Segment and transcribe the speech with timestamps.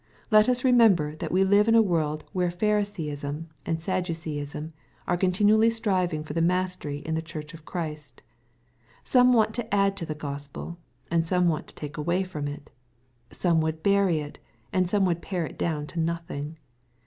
[0.31, 4.73] Let us remember, that we live in a world where Pharisaism and Sadduceeism
[5.07, 8.23] are continually striving far the mastery in the Church of Christ.
[9.03, 10.79] Some want to add to the Gospel,
[11.11, 12.71] and some want to take away from it.
[13.29, 14.39] Some would bury it,
[14.73, 16.57] and some would pare it down to nothing.